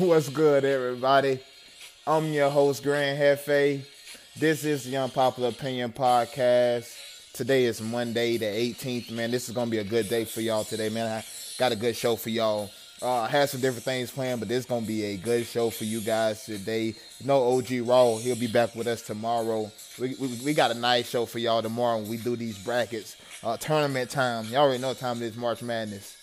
What's 0.00 0.30
good, 0.30 0.64
everybody? 0.64 1.40
I'm 2.06 2.32
your 2.32 2.48
host, 2.48 2.82
Grand 2.82 3.20
Hefe. 3.20 3.82
This 4.34 4.64
is 4.64 4.84
the 4.84 4.96
Unpopular 4.96 5.50
Opinion 5.50 5.92
Podcast. 5.92 6.96
Today 7.34 7.64
is 7.64 7.82
Monday, 7.82 8.38
the 8.38 8.46
18th. 8.46 9.10
Man, 9.10 9.30
this 9.30 9.50
is 9.50 9.54
gonna 9.54 9.70
be 9.70 9.76
a 9.76 9.84
good 9.84 10.08
day 10.08 10.24
for 10.24 10.40
y'all 10.40 10.64
today, 10.64 10.88
man. 10.88 11.06
I 11.06 11.24
got 11.58 11.72
a 11.72 11.76
good 11.76 11.94
show 11.94 12.16
for 12.16 12.30
y'all. 12.30 12.70
Uh, 13.02 13.20
I 13.20 13.28
had 13.28 13.50
some 13.50 13.60
different 13.60 13.84
things 13.84 14.10
planned, 14.10 14.40
but 14.40 14.48
this 14.48 14.60
is 14.60 14.64
gonna 14.64 14.86
be 14.86 15.04
a 15.04 15.18
good 15.18 15.44
show 15.44 15.68
for 15.68 15.84
you 15.84 16.00
guys 16.00 16.46
today. 16.46 16.94
No 17.22 17.58
OG 17.58 17.82
Raw, 17.82 18.16
he'll 18.16 18.36
be 18.36 18.46
back 18.46 18.74
with 18.74 18.86
us 18.86 19.02
tomorrow. 19.02 19.70
We, 20.00 20.14
we, 20.18 20.28
we 20.46 20.54
got 20.54 20.70
a 20.70 20.74
nice 20.74 21.10
show 21.10 21.26
for 21.26 21.40
y'all 21.40 21.60
tomorrow 21.60 21.98
when 21.98 22.08
we 22.08 22.16
do 22.16 22.36
these 22.36 22.56
brackets. 22.56 23.18
Uh, 23.42 23.58
tournament 23.58 24.08
time. 24.08 24.46
Y'all 24.46 24.62
already 24.62 24.80
know 24.80 24.94
time 24.94 25.18
it 25.18 25.26
is, 25.26 25.36
March 25.36 25.60
Madness. 25.60 26.16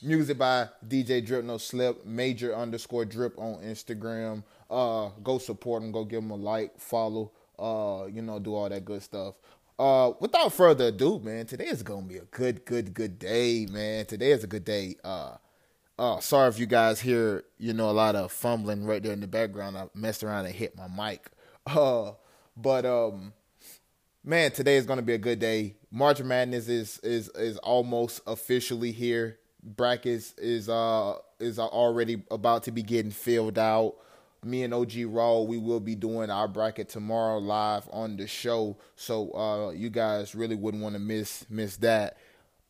Music 0.00 0.38
by 0.38 0.68
DJ 0.86 1.24
Drip 1.24 1.44
No 1.44 1.58
Slip, 1.58 2.06
major 2.06 2.54
underscore 2.54 3.04
drip 3.04 3.36
on 3.36 3.54
Instagram. 3.64 4.44
Uh, 4.70 5.08
go 5.24 5.38
support 5.38 5.82
him, 5.82 5.90
go 5.90 6.04
give 6.04 6.22
him 6.22 6.30
a 6.30 6.36
like, 6.36 6.78
follow, 6.78 7.32
uh, 7.58 8.06
you 8.06 8.22
know, 8.22 8.38
do 8.38 8.54
all 8.54 8.68
that 8.68 8.84
good 8.84 9.02
stuff. 9.02 9.34
Uh, 9.76 10.12
without 10.20 10.52
further 10.52 10.86
ado, 10.86 11.18
man, 11.18 11.46
today 11.46 11.66
is 11.66 11.82
gonna 11.82 12.06
be 12.06 12.18
a 12.18 12.24
good, 12.26 12.64
good, 12.64 12.94
good 12.94 13.18
day, 13.18 13.66
man. 13.66 14.06
Today 14.06 14.30
is 14.30 14.44
a 14.44 14.46
good 14.46 14.64
day. 14.64 14.94
Uh, 15.02 15.36
uh, 15.98 16.20
sorry 16.20 16.48
if 16.48 16.60
you 16.60 16.66
guys 16.66 17.00
hear, 17.00 17.42
you 17.58 17.72
know, 17.72 17.90
a 17.90 17.92
lot 17.92 18.14
of 18.14 18.30
fumbling 18.30 18.84
right 18.84 19.02
there 19.02 19.12
in 19.12 19.20
the 19.20 19.26
background. 19.26 19.76
I 19.76 19.88
messed 19.94 20.22
around 20.22 20.46
and 20.46 20.54
hit 20.54 20.76
my 20.76 20.88
mic. 20.88 21.28
Uh, 21.66 22.12
but 22.56 22.86
um, 22.86 23.34
man, 24.24 24.50
today 24.50 24.76
is 24.76 24.86
gonna 24.86 25.02
be 25.02 25.12
a 25.12 25.18
good 25.18 25.38
day. 25.38 25.74
March 25.90 26.22
Madness 26.22 26.66
is 26.66 26.98
is 27.00 27.28
is 27.34 27.58
almost 27.58 28.22
officially 28.26 28.90
here 28.90 29.38
brackets 29.62 30.34
is 30.38 30.68
uh 30.68 31.16
is 31.38 31.58
already 31.58 32.22
about 32.30 32.64
to 32.64 32.72
be 32.72 32.82
getting 32.82 33.10
filled 33.10 33.58
out. 33.58 33.96
Me 34.44 34.62
and 34.62 34.72
OG 34.72 34.92
Raw, 35.06 35.40
we 35.40 35.58
will 35.58 35.80
be 35.80 35.96
doing 35.96 36.30
our 36.30 36.46
bracket 36.46 36.88
tomorrow 36.88 37.38
live 37.38 37.88
on 37.92 38.16
the 38.16 38.26
show, 38.26 38.76
so 38.96 39.32
uh 39.32 39.70
you 39.70 39.90
guys 39.90 40.34
really 40.34 40.56
wouldn't 40.56 40.82
want 40.82 40.94
to 40.94 41.00
miss 41.00 41.44
miss 41.50 41.76
that. 41.78 42.16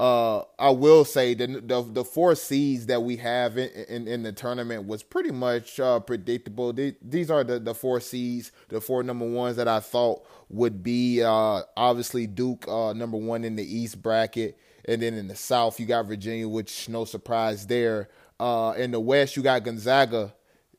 Uh, 0.01 0.45
I 0.61 0.71
will 0.71 1.05
say 1.05 1.35
the 1.35 1.47
the, 1.49 1.83
the 1.83 2.05
four 2.05 2.37
seeds 2.37 2.87
that 2.87 3.03
we 3.03 3.17
have 3.17 3.59
in, 3.59 3.69
in, 3.89 4.07
in 4.07 4.23
the 4.23 4.31
tournament 4.31 4.87
was 4.87 5.03
pretty 5.03 5.33
much 5.33 5.81
uh, 5.81 5.99
predictable. 5.99 6.73
These 6.73 7.33
are 7.33 7.43
the, 7.43 7.59
the 7.59 7.75
four 7.75 7.99
seeds, 7.99 8.53
the 8.69 8.81
four 8.81 9.03
number 9.03 9.29
ones 9.29 9.57
that 9.57 9.67
I 9.67 9.81
thought 9.81 10.25
would 10.51 10.85
be 10.85 11.21
uh, 11.21 11.63
obviously 11.77 12.29
Duke 12.29 12.69
uh, 12.69 12.93
number 12.93 13.17
one 13.17 13.43
in 13.43 13.57
the 13.57 13.65
East 13.65 14.01
bracket. 14.01 14.57
And 14.85 15.03
then 15.03 15.15
in 15.15 15.29
the 15.29 15.37
South, 15.37 15.79
you 15.79 15.87
got 15.87 16.07
Virginia, 16.07 16.49
which 16.49 16.89
no 16.89 17.05
surprise 17.05 17.67
there. 17.67 18.09
Uh, 18.41 18.75
in 18.77 18.91
the 18.91 19.01
West, 19.01 19.37
you 19.37 19.43
got 19.43 19.65
Gonzaga. 19.65 20.33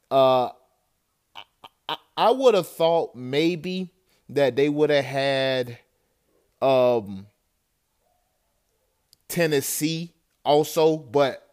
Uh, 0.10 0.50
I, 1.88 1.98
I 2.18 2.32
would 2.32 2.56
have 2.56 2.68
thought 2.68 3.16
maybe 3.16 3.92
that 4.30 4.56
they 4.56 4.70
would 4.70 4.90
have 4.90 5.06
had 5.06 5.78
um, 6.62 7.28
Tennessee 9.28 10.14
also, 10.44 10.98
but 10.98 11.46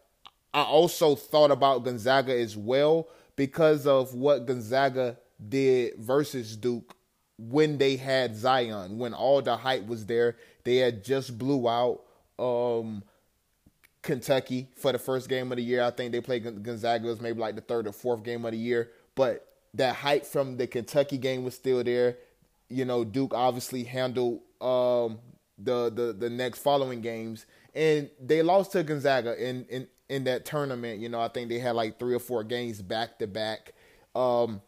I 0.55 0.63
also 0.63 1.15
thought 1.15 1.51
about 1.51 1.85
Gonzaga 1.85 2.39
as 2.39 2.57
well 2.57 3.09
because 3.37 3.87
of 3.87 4.15
what 4.15 4.47
Gonzaga 4.47 5.19
did 5.49 5.97
versus 5.99 6.57
Duke 6.57 6.95
when 7.39 7.77
they 7.77 7.97
had 7.97 8.35
Zion, 8.35 8.99
when 8.99 9.13
all 9.13 9.43
the 9.43 9.57
hype 9.57 9.87
was 9.87 10.07
there. 10.07 10.37
They 10.65 10.77
had 10.77 11.05
just 11.05 11.37
blew 11.37 11.69
out 11.69 12.03
um, 12.39 13.03
Kentucky 14.03 14.69
for 14.77 14.93
the 14.93 14.99
first 14.99 15.29
game 15.29 15.51
of 15.53 15.57
the 15.57 15.65
year. 15.65 15.83
I 15.83 15.91
think 15.91 16.13
they 16.13 16.21
played 16.21 16.63
Gonzaga 16.63 17.07
was 17.07 17.21
maybe 17.21 17.41
like 17.41 17.57
the 17.57 17.61
third 17.61 17.87
or 17.87 17.93
fourth 17.93 18.23
game 18.23 18.45
of 18.45 18.53
the 18.53 18.59
year, 18.59 18.91
but 19.15 19.47
that 19.75 19.97
hype 19.97 20.25
from 20.25 20.57
the 20.57 20.67
Kentucky 20.67 21.19
game 21.19 21.45
was 21.45 21.55
still 21.55 21.83
there. 21.83 22.17
You 22.69 22.85
know, 22.85 23.05
Duke 23.05 23.35
obviously 23.35 23.85
handled 23.85 24.41
um, 24.61 25.19
the 25.59 25.91
the 25.91 26.15
the 26.19 26.31
next 26.31 26.61
following 26.61 27.01
games, 27.01 27.47
and 27.75 28.11
they 28.21 28.43
lost 28.43 28.73
to 28.73 28.83
Gonzaga 28.83 29.37
in 29.43 29.67
in 29.69 29.89
in 30.09 30.25
that 30.25 30.45
tournament. 30.45 31.01
You 31.01 31.09
know, 31.09 31.21
I 31.21 31.29
think 31.29 31.49
they 31.49 31.59
had 31.59 31.75
like 31.75 31.99
three 31.99 32.15
or 32.15 32.21
four 32.21 32.45
games 32.45 32.81
back 32.83 33.19
to 33.19 33.27
back, 33.27 33.73
um, 34.15 34.61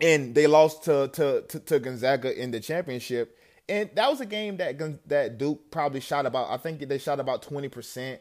and 0.00 0.34
they 0.34 0.46
lost 0.46 0.84
to, 0.84 1.08
to 1.08 1.42
to 1.42 1.60
to 1.60 1.78
Gonzaga 1.78 2.40
in 2.40 2.50
the 2.50 2.60
championship 2.60 3.38
and 3.68 3.90
that 3.94 4.10
was 4.10 4.20
a 4.20 4.26
game 4.26 4.56
that 4.58 5.08
that 5.08 5.38
Duke 5.38 5.70
probably 5.70 6.00
shot 6.00 6.26
about. 6.26 6.50
I 6.50 6.56
think 6.56 6.86
they 6.88 6.98
shot 6.98 7.20
about 7.20 7.42
twenty 7.42 7.68
percent 7.68 8.20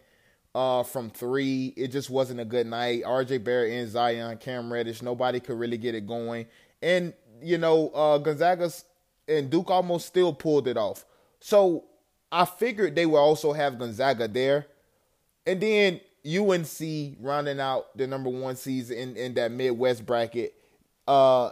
uh, 0.54 0.84
from 0.84 1.10
three. 1.10 1.74
It 1.78 1.90
just 1.90 2.10
wasn't 2.10 2.40
a 2.40 2.46
good 2.46 2.68
night. 2.68 3.04
R.J. 3.06 3.40
Barrett 3.40 3.74
and 3.74 3.90
Zion, 3.90 4.38
Cam 4.38 4.72
Reddish, 4.72 5.02
nobody 5.02 5.40
could 5.40 5.58
really 5.58 5.78
get 5.78 5.96
it 5.96 6.08
going. 6.08 6.46
And 6.82 7.14
you 7.42 7.58
know, 7.58 7.90
uh, 7.90 8.18
Gonzaga's 8.20 8.86
and 9.28 9.50
Duke 9.50 9.70
almost 9.70 10.08
still 10.08 10.34
pulled 10.34 10.68
it 10.68 10.78
off. 10.78 11.06
So 11.40 11.86
I 12.32 12.46
figured 12.46 12.96
they 12.96 13.06
would 13.06 13.18
also 13.18 13.54
have 13.54 13.80
Gonzaga 13.80 14.28
there, 14.28 14.68
and 15.46 15.60
then 15.62 16.02
UNC 16.26 17.18
rounding 17.20 17.60
out 17.60 17.98
the 17.98 18.06
number 18.08 18.30
one 18.30 18.56
season 18.56 18.98
in, 18.98 19.18
in 19.18 19.34
that 19.36 19.52
Midwest 19.52 20.06
bracket. 20.06 20.54
Uh, 21.08 21.52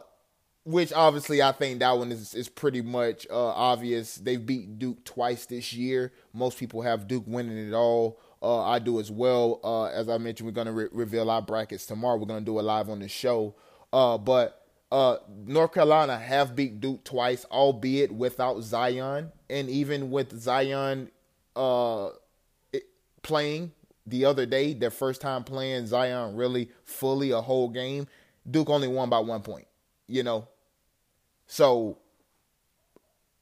which 0.69 0.93
obviously 0.93 1.41
I 1.41 1.51
think 1.51 1.79
that 1.79 1.97
one 1.97 2.11
is 2.11 2.35
is 2.35 2.47
pretty 2.47 2.81
much 2.81 3.25
uh, 3.31 3.47
obvious. 3.47 4.15
They've 4.15 4.43
beat 4.45 4.77
Duke 4.77 5.03
twice 5.03 5.47
this 5.47 5.73
year. 5.73 6.13
Most 6.31 6.59
people 6.59 6.83
have 6.83 7.07
Duke 7.07 7.23
winning 7.25 7.57
it 7.57 7.73
all. 7.73 8.19
Uh, 8.39 8.61
I 8.61 8.77
do 8.77 8.99
as 8.99 9.09
well. 9.09 9.59
Uh, 9.63 9.85
as 9.85 10.07
I 10.07 10.19
mentioned, 10.19 10.45
we're 10.45 10.53
gonna 10.53 10.71
re- 10.71 10.89
reveal 10.91 11.31
our 11.31 11.41
brackets 11.41 11.87
tomorrow. 11.87 12.17
We're 12.17 12.27
gonna 12.27 12.41
do 12.45 12.59
it 12.59 12.61
live 12.61 12.87
on 12.87 12.99
the 12.99 13.07
show. 13.07 13.55
Uh, 13.91 14.19
but 14.19 14.63
uh, 14.91 15.17
North 15.45 15.73
Carolina 15.73 16.19
have 16.19 16.55
beat 16.55 16.79
Duke 16.79 17.03
twice, 17.03 17.45
albeit 17.45 18.11
without 18.11 18.61
Zion, 18.61 19.31
and 19.49 19.69
even 19.71 20.11
with 20.11 20.39
Zion 20.39 21.09
uh, 21.55 22.09
playing 23.23 23.71
the 24.05 24.25
other 24.25 24.45
day, 24.45 24.73
their 24.75 24.91
first 24.91 25.19
time 25.19 25.43
playing 25.43 25.87
Zion 25.87 26.35
really 26.35 26.69
fully 26.85 27.31
a 27.31 27.41
whole 27.41 27.69
game. 27.69 28.07
Duke 28.49 28.69
only 28.69 28.87
won 28.87 29.09
by 29.09 29.19
one 29.19 29.41
point. 29.41 29.65
You 30.07 30.21
know, 30.23 30.47
so 31.49 31.97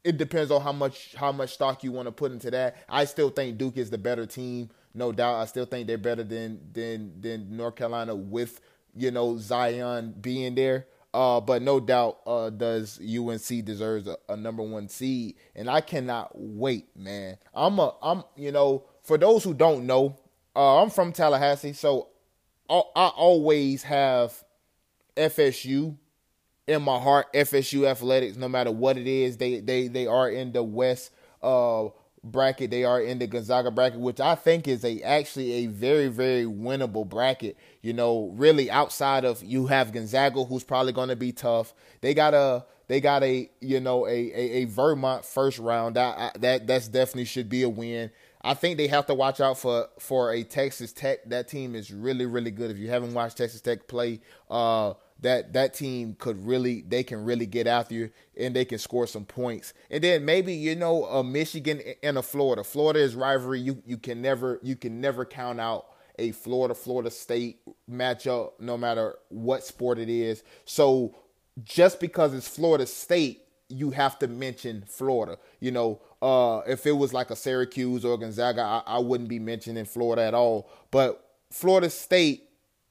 it 0.05 0.17
depends 0.17 0.49
on 0.49 0.61
how 0.61 0.71
much 0.71 1.13
how 1.15 1.33
much 1.33 1.53
stock 1.53 1.83
you 1.83 1.91
want 1.91 2.07
to 2.07 2.11
put 2.13 2.31
into 2.31 2.49
that. 2.49 2.77
I 2.87 3.03
still 3.03 3.29
think 3.29 3.57
Duke 3.57 3.75
is 3.75 3.89
the 3.89 3.97
better 3.97 4.25
team, 4.25 4.69
no 4.93 5.11
doubt. 5.11 5.35
I 5.35 5.45
still 5.45 5.65
think 5.65 5.87
they're 5.87 5.97
better 5.97 6.23
than 6.23 6.61
than 6.71 7.19
than 7.19 7.57
North 7.57 7.75
Carolina 7.75 8.15
with 8.15 8.61
you 8.95 9.11
know 9.11 9.37
Zion 9.37 10.15
being 10.21 10.55
there. 10.55 10.87
Uh, 11.13 11.41
but 11.41 11.61
no 11.61 11.79
doubt, 11.79 12.19
uh, 12.25 12.49
does 12.49 12.99
UNC 12.99 13.65
deserves 13.65 14.07
a, 14.07 14.17
a, 14.29 14.37
number 14.37 14.61
one 14.61 14.87
seed, 14.87 15.35
and 15.55 15.69
I 15.69 15.81
cannot 15.81 16.31
wait, 16.33 16.85
man. 16.95 17.37
I'm 17.53 17.79
a, 17.79 17.95
I'm, 18.03 18.23
you 18.35 18.51
know, 18.51 18.83
for 19.03 19.17
those 19.17 19.43
who 19.43 19.53
don't 19.53 19.87
know, 19.87 20.19
uh, 20.55 20.81
I'm 20.81 20.91
from 20.91 21.13
Tallahassee, 21.13 21.73
so 21.73 22.09
I, 22.69 22.81
I 22.95 23.07
always 23.07 23.83
have 23.83 24.43
FSU 25.15 25.97
in 26.67 26.81
my 26.83 26.99
heart 26.99 27.31
FSU 27.33 27.85
athletics, 27.87 28.37
no 28.37 28.49
matter 28.49 28.71
what 28.71 28.97
it 28.97 29.07
is, 29.07 29.37
they 29.37 29.59
they 29.59 29.87
they 29.87 30.07
are 30.07 30.29
in 30.29 30.51
the 30.51 30.63
West 30.63 31.11
uh 31.41 31.87
bracket. 32.23 32.71
They 32.71 32.83
are 32.83 33.01
in 33.01 33.19
the 33.19 33.27
Gonzaga 33.27 33.71
bracket, 33.71 33.99
which 33.99 34.19
I 34.19 34.35
think 34.35 34.67
is 34.67 34.83
a 34.83 35.01
actually 35.01 35.51
a 35.53 35.67
very 35.67 36.07
very 36.07 36.45
winnable 36.45 37.07
bracket. 37.07 37.57
You 37.81 37.93
know, 37.93 38.31
really 38.35 38.69
outside 38.69 39.25
of 39.25 39.43
you 39.43 39.67
have 39.67 39.93
Gonzaga, 39.93 40.43
who's 40.43 40.63
probably 40.63 40.91
going 40.91 41.09
to 41.09 41.15
be 41.15 41.31
tough. 41.31 41.73
They 42.01 42.13
got 42.13 42.33
a 42.33 42.65
they 42.87 43.01
got 43.01 43.23
a 43.23 43.49
you 43.61 43.79
know 43.79 44.05
a 44.05 44.11
a, 44.11 44.51
a 44.61 44.65
Vermont 44.65 45.25
first 45.25 45.59
round. 45.59 45.95
That 45.95 46.41
that 46.41 46.67
that's 46.67 46.87
definitely 46.87 47.25
should 47.25 47.49
be 47.49 47.63
a 47.63 47.69
win. 47.69 48.11
I 48.41 48.53
think 48.53 48.77
they 48.77 48.87
have 48.87 49.05
to 49.07 49.13
watch 49.13 49.41
out 49.41 49.57
for 49.57 49.87
for 49.99 50.31
a 50.31 50.43
Texas 50.43 50.93
Tech. 50.93 51.19
That 51.25 51.47
team 51.47 51.75
is 51.75 51.91
really 51.91 52.25
really 52.25 52.51
good. 52.51 52.71
If 52.71 52.77
you 52.77 52.89
haven't 52.89 53.13
watched 53.13 53.37
Texas 53.37 53.61
Tech 53.61 53.87
play, 53.87 54.21
uh, 54.49 54.93
that 55.21 55.53
that 55.53 55.73
team 55.73 56.15
could 56.19 56.45
really 56.45 56.81
they 56.87 57.03
can 57.03 57.23
really 57.23 57.45
get 57.45 57.67
after 57.67 57.95
you 57.95 58.11
and 58.37 58.55
they 58.55 58.65
can 58.65 58.77
score 58.77 59.07
some 59.07 59.25
points. 59.25 59.73
And 59.89 60.03
then 60.03 60.25
maybe 60.25 60.53
you 60.53 60.75
know 60.75 61.05
a 61.05 61.23
Michigan 61.23 61.81
and 62.03 62.17
a 62.17 62.21
Florida. 62.21 62.63
Florida 62.63 62.99
is 62.99 63.15
rivalry. 63.15 63.59
You 63.59 63.81
you 63.85 63.97
can 63.97 64.21
never 64.21 64.59
you 64.61 64.75
can 64.75 65.01
never 65.01 65.25
count 65.25 65.59
out 65.59 65.87
a 66.19 66.31
Florida 66.31 66.73
Florida 66.73 67.11
State 67.11 67.59
matchup 67.89 68.51
no 68.59 68.77
matter 68.77 69.15
what 69.29 69.63
sport 69.63 69.99
it 69.99 70.09
is. 70.09 70.43
So 70.65 71.15
just 71.63 71.99
because 71.99 72.33
it's 72.33 72.47
Florida 72.47 72.85
State, 72.85 73.43
you 73.69 73.91
have 73.91 74.17
to 74.19 74.27
mention 74.27 74.83
Florida. 74.87 75.37
You 75.59 75.71
know, 75.71 76.01
uh, 76.21 76.61
if 76.67 76.85
it 76.85 76.93
was 76.93 77.13
like 77.13 77.31
a 77.31 77.35
Syracuse 77.35 78.05
or 78.05 78.17
Gonzaga, 78.17 78.61
I, 78.61 78.83
I 78.85 78.99
wouldn't 78.99 79.29
be 79.29 79.39
mentioning 79.39 79.85
Florida 79.85 80.23
at 80.23 80.33
all. 80.33 80.69
But 80.91 81.23
Florida 81.51 81.89
State 81.89 82.46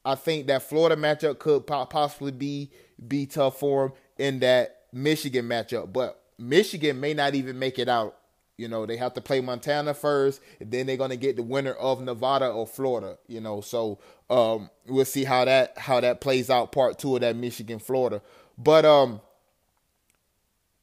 I 0.07 0.15
think 0.15 0.47
that 0.47 0.63
Florida 0.63 0.95
matchup 0.95 1.41
could 1.41 1.67
possibly 1.67 2.31
be 2.31 2.71
be 3.07 3.27
tough 3.27 3.59
for 3.59 3.89
them 3.89 3.97
in 4.19 4.39
that 4.41 4.83
Michigan 4.93 5.47
matchup, 5.47 5.93
but 5.93 6.23
Michigan 6.39 7.01
may 7.01 7.13
not 7.13 7.35
even 7.35 7.59
make 7.59 7.79
it 7.79 7.89
out. 7.89 8.17
You 8.57 8.69
know, 8.69 8.87
they 8.87 8.97
have 8.97 9.13
to 9.15 9.21
play 9.21 9.41
Montana 9.41 9.93
first, 9.93 10.41
and 10.61 10.71
then 10.71 10.87
they're 10.87 10.97
gonna 10.97 11.17
get 11.17 11.37
the 11.37 11.43
winner 11.43 11.73
of 11.73 12.01
Nevada 12.01 12.49
or 12.49 12.67
Florida. 12.67 13.19
You 13.27 13.41
know, 13.41 13.61
so 13.61 13.99
um, 14.31 14.71
we'll 14.87 15.05
see 15.05 15.25
how 15.25 15.45
that 15.45 15.77
how 15.77 16.01
that 16.01 16.21
plays 16.21 16.49
out. 16.51 16.71
Part 16.71 16.99
two 16.99 17.17
of 17.17 17.21
that 17.23 17.37
Michigan 17.37 17.81
Florida, 17.81 18.23
but 18.57 18.85
um, 18.85 19.21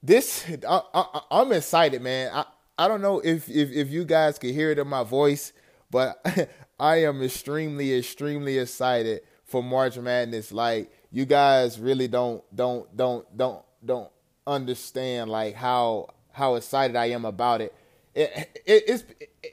this 0.04 0.46
I, 0.68 0.82
I, 0.94 1.42
am 1.42 1.54
excited, 1.54 2.02
man. 2.02 2.30
I 2.34 2.46
I 2.78 2.88
don't 2.90 3.02
know 3.02 3.20
if 3.20 3.50
if 3.50 3.72
if 3.72 3.90
you 3.90 4.04
guys 4.04 4.38
can 4.38 4.54
hear 4.54 4.70
it 4.70 4.78
in 4.78 4.88
my 4.88 5.04
voice, 5.04 5.54
but 5.94 6.26
I 6.80 7.04
am 7.04 7.22
extremely, 7.22 7.96
extremely 7.96 8.58
excited 8.58 9.22
for 9.46 9.64
March 9.64 9.96
Madness. 9.98 10.52
Like 10.52 10.92
you 11.12 11.26
guys 11.26 11.80
really 11.80 12.08
don't 12.10 12.44
don't 12.54 12.98
don't 12.98 13.38
don't 13.38 13.64
don't 13.86 14.10
understand 14.46 15.30
like 15.30 15.54
how 15.54 16.10
how 16.32 16.56
excited 16.56 16.98
I 16.98 17.06
am 17.12 17.26
about 17.26 17.62
it. 17.62 17.76
it, 18.16 18.62
it 18.66 18.84
it's 18.88 19.04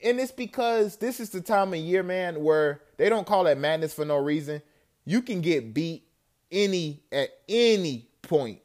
and 0.02 0.18
it's 0.18 0.32
because 0.32 0.96
this 0.96 1.20
is 1.20 1.28
the 1.28 1.42
time 1.42 1.74
of 1.74 1.78
year, 1.78 2.02
man, 2.02 2.42
where 2.42 2.80
they 2.96 3.10
don't 3.10 3.26
call 3.26 3.46
it 3.46 3.58
madness 3.58 3.92
for 3.92 4.06
no 4.06 4.16
reason. 4.16 4.62
You 5.04 5.20
can 5.20 5.42
get 5.42 5.74
beat 5.74 6.04
any 6.50 7.02
at 7.12 7.28
any 7.48 8.08
point. 8.22 8.60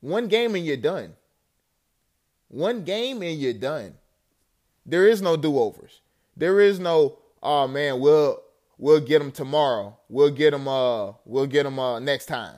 One 0.00 0.28
game 0.28 0.54
and 0.54 0.64
you're 0.64 0.78
done. 0.78 1.14
One 2.48 2.82
game 2.82 3.22
and 3.22 3.38
you're 3.38 3.52
done. 3.52 3.94
There 4.86 5.06
is 5.06 5.20
no 5.20 5.36
do-overs. 5.36 6.00
There 6.36 6.60
is 6.60 6.78
no 6.78 7.18
oh 7.42 7.68
man, 7.68 8.00
we'll 8.00 8.40
we'll 8.78 9.00
get 9.00 9.20
them 9.20 9.30
tomorrow. 9.32 9.98
We'll 10.08 10.30
get 10.30 10.50
them 10.50 10.68
uh 10.68 11.12
we'll 11.24 11.46
get 11.46 11.64
them 11.64 11.78
uh 11.78 12.00
next 12.00 12.26
time. 12.26 12.56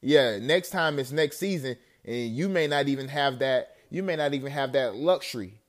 Yeah, 0.00 0.38
next 0.38 0.70
time 0.70 0.98
is 0.98 1.12
next 1.12 1.38
season 1.38 1.76
and 2.04 2.34
you 2.34 2.48
may 2.48 2.66
not 2.66 2.88
even 2.88 3.08
have 3.08 3.38
that 3.40 3.76
you 3.90 4.02
may 4.02 4.16
not 4.16 4.34
even 4.34 4.50
have 4.50 4.72
that 4.72 4.96
luxury 4.96 5.60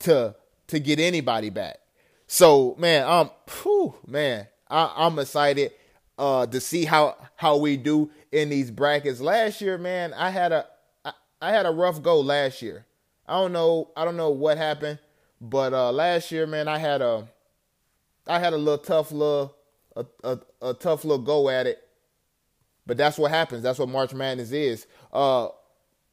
to 0.00 0.34
to 0.68 0.78
get 0.80 0.98
anybody 0.98 1.50
back. 1.50 1.78
So, 2.26 2.74
man, 2.78 3.06
um 3.06 3.30
whew, 3.62 3.94
man, 4.06 4.48
I, 4.68 4.92
I'm 4.96 5.18
excited 5.18 5.72
uh 6.18 6.46
to 6.46 6.60
see 6.60 6.84
how 6.84 7.16
how 7.36 7.56
we 7.56 7.76
do 7.76 8.10
in 8.32 8.48
these 8.48 8.70
brackets. 8.70 9.20
Last 9.20 9.60
year, 9.60 9.78
man, 9.78 10.12
I 10.14 10.30
had 10.30 10.52
a 10.52 10.66
I, 11.04 11.12
I 11.40 11.50
had 11.52 11.66
a 11.66 11.70
rough 11.70 12.02
go 12.02 12.20
last 12.20 12.62
year. 12.62 12.86
I 13.26 13.40
don't 13.40 13.52
know 13.52 13.90
I 13.96 14.04
don't 14.04 14.16
know 14.16 14.30
what 14.30 14.58
happened, 14.58 14.98
but 15.44 15.74
uh 15.74 15.92
last 15.92 16.32
year, 16.32 16.46
man, 16.46 16.68
I 16.68 16.78
had 16.78 17.02
a 17.02 17.28
I 18.26 18.38
had 18.38 18.54
a 18.54 18.56
little 18.56 18.78
tough 18.78 19.12
little 19.12 19.54
a, 19.94 20.06
a, 20.24 20.38
a 20.62 20.74
tough 20.74 21.04
little 21.04 21.22
go 21.22 21.50
at 21.50 21.66
it. 21.66 21.80
But 22.86 22.96
that's 22.96 23.18
what 23.18 23.30
happens. 23.30 23.62
That's 23.62 23.78
what 23.78 23.90
March 23.90 24.14
Madness 24.14 24.52
is. 24.52 24.86
Uh 25.12 25.48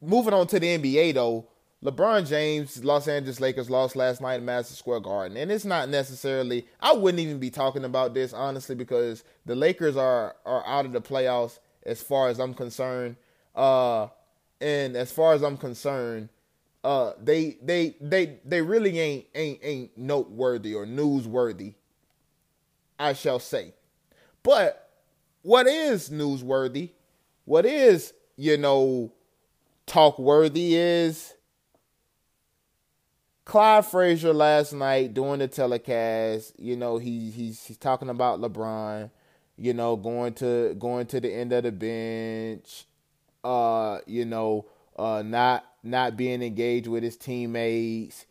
moving 0.02 0.34
on 0.34 0.46
to 0.48 0.60
the 0.60 0.66
NBA 0.66 1.14
though, 1.14 1.48
LeBron 1.82 2.28
James, 2.28 2.84
Los 2.84 3.08
Angeles 3.08 3.40
Lakers 3.40 3.70
lost 3.70 3.96
last 3.96 4.20
night 4.20 4.34
at 4.34 4.42
Madison 4.42 4.76
Square 4.76 5.00
Garden. 5.00 5.38
And 5.38 5.50
it's 5.50 5.64
not 5.64 5.88
necessarily 5.88 6.66
I 6.78 6.92
wouldn't 6.92 7.20
even 7.20 7.38
be 7.38 7.50
talking 7.50 7.84
about 7.84 8.12
this 8.12 8.34
honestly 8.34 8.74
because 8.74 9.24
the 9.46 9.56
Lakers 9.56 9.96
are 9.96 10.36
are 10.44 10.66
out 10.66 10.84
of 10.84 10.92
the 10.92 11.00
playoffs 11.00 11.58
as 11.86 12.02
far 12.02 12.28
as 12.28 12.38
I'm 12.38 12.52
concerned. 12.52 13.16
Uh 13.54 14.08
and 14.60 14.94
as 14.94 15.10
far 15.10 15.32
as 15.32 15.42
I'm 15.42 15.56
concerned, 15.56 16.28
uh 16.84 17.12
they 17.22 17.58
they 17.62 17.96
they 18.00 18.38
they 18.44 18.62
really 18.62 18.98
ain't 18.98 19.26
ain't 19.34 19.60
ain't 19.62 19.96
noteworthy 19.96 20.74
or 20.74 20.86
newsworthy 20.86 21.74
I 22.98 23.12
shall 23.14 23.40
say. 23.40 23.74
But 24.42 24.90
what 25.42 25.66
is 25.66 26.08
newsworthy, 26.08 26.90
what 27.44 27.66
is, 27.66 28.12
you 28.36 28.56
know, 28.56 29.12
talk 29.86 30.18
worthy 30.18 30.76
is 30.76 31.34
Clyde 33.44 33.86
Frazier 33.86 34.32
last 34.32 34.72
night 34.72 35.14
doing 35.14 35.40
the 35.40 35.48
telecast, 35.48 36.58
you 36.58 36.76
know, 36.76 36.98
he 36.98 37.30
he's 37.30 37.64
he's 37.64 37.76
talking 37.76 38.08
about 38.08 38.40
LeBron, 38.40 39.10
you 39.56 39.74
know, 39.74 39.96
going 39.96 40.34
to 40.34 40.74
going 40.78 41.06
to 41.06 41.20
the 41.20 41.32
end 41.32 41.52
of 41.52 41.64
the 41.64 41.72
bench, 41.72 42.86
uh, 43.42 43.98
you 44.06 44.24
know, 44.24 44.66
uh 44.96 45.22
not 45.22 45.64
not 45.82 46.16
being 46.16 46.42
engaged 46.42 46.86
with 46.86 47.02
his 47.02 47.16
teammates, 47.16 48.26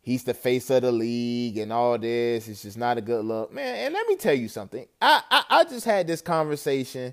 he's 0.00 0.24
the 0.24 0.34
face 0.34 0.70
of 0.70 0.82
the 0.82 0.92
league 0.92 1.58
and 1.58 1.72
all 1.72 1.98
this. 1.98 2.48
It's 2.48 2.62
just 2.62 2.78
not 2.78 2.98
a 2.98 3.00
good 3.00 3.24
look, 3.24 3.52
man. 3.52 3.86
And 3.86 3.94
let 3.94 4.06
me 4.06 4.16
tell 4.16 4.34
you 4.34 4.48
something. 4.48 4.86
I, 5.02 5.22
I, 5.30 5.44
I 5.50 5.64
just 5.64 5.84
had 5.84 6.06
this 6.06 6.20
conversation. 6.20 7.12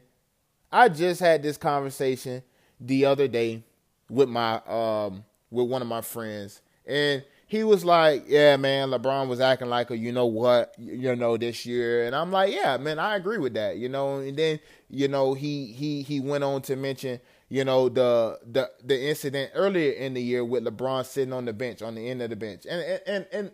I 0.72 0.90
just 0.90 1.20
had 1.20 1.44
this 1.44 1.58
conversation 1.58 2.44
the 2.80 3.06
other 3.06 3.28
day 3.28 3.64
with 4.10 4.30
my 4.30 4.62
um 4.68 5.24
with 5.50 5.68
one 5.68 5.82
of 5.82 5.88
my 5.88 6.02
friends, 6.02 6.62
and 6.86 7.24
he 7.48 7.64
was 7.64 7.86
like, 7.86 8.24
"Yeah, 8.28 8.58
man, 8.58 8.90
LeBron 8.90 9.28
was 9.28 9.40
acting 9.40 9.70
like 9.70 9.92
a 9.92 9.98
you 9.98 10.12
know 10.12 10.26
what, 10.26 10.74
you 10.78 11.16
know, 11.16 11.38
this 11.38 11.66
year." 11.66 12.06
And 12.06 12.16
I'm 12.16 12.32
like, 12.32 12.52
"Yeah, 12.54 12.78
man, 12.78 12.98
I 13.00 13.16
agree 13.16 13.38
with 13.38 13.54
that." 13.54 13.78
You 13.78 13.90
know, 13.90 14.18
and 14.18 14.36
then 14.36 14.60
you 14.90 15.08
know 15.08 15.34
he 15.34 15.68
he 15.68 16.02
he 16.02 16.20
went 16.20 16.44
on 16.44 16.62
to 16.64 16.76
mention 16.76 17.20
you 17.54 17.64
know 17.64 17.88
the 17.88 18.40
the 18.52 18.68
the 18.84 19.10
incident 19.10 19.52
earlier 19.54 19.92
in 19.92 20.16
the 20.16 20.22
year 20.22 20.44
with 20.44 20.64
LeBron 20.64 21.06
sitting 21.06 21.32
on 21.32 21.46
the 21.46 21.54
bench 21.54 21.84
on 21.84 21.94
the 21.94 22.10
end 22.10 22.20
of 22.24 22.32
the 22.32 22.36
bench, 22.36 22.66
and 22.68 22.82
and 22.82 23.02
and, 23.06 23.28
and 23.32 23.52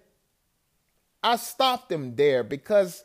I 1.22 1.36
stopped 1.36 1.92
him 1.92 2.16
there 2.16 2.46
because 2.46 3.04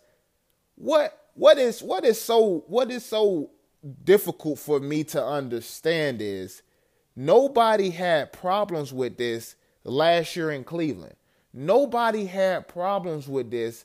what 0.76 1.30
what 1.34 1.58
is 1.58 1.82
what 1.82 2.04
is 2.04 2.20
so 2.20 2.62
what 2.68 2.92
is 2.92 3.04
so 3.04 3.50
difficult 4.04 4.60
for 4.60 4.78
me 4.78 5.02
to 5.02 5.24
understand 5.24 6.22
is 6.22 6.62
nobody 7.16 7.90
had 7.90 8.32
problems 8.32 8.92
with 8.92 9.16
this 9.16 9.56
last 9.82 10.36
year 10.36 10.52
in 10.52 10.62
Cleveland. 10.62 11.16
Nobody 11.52 12.24
had 12.24 12.68
problems 12.68 13.26
with 13.26 13.50
this 13.50 13.84